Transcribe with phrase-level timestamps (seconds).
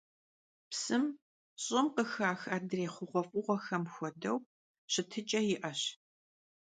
[0.71, 1.05] Psım,
[1.63, 4.37] ş'ım khış'ax adrêy xhuğuef'ığuexemi xuedeu,
[4.91, 5.81] şıtıç'e yi'eş.